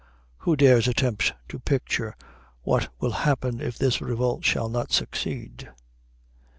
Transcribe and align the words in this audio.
Who 0.39 0.55
dares 0.55 0.87
attempt 0.87 1.31
to 1.49 1.59
picture 1.59 2.15
what 2.63 2.89
will 2.99 3.11
happen 3.11 3.59
if 3.59 3.77
this 3.77 4.01
revolt 4.01 4.43
shall 4.43 4.67
not 4.67 4.91
succeed? 4.91 5.69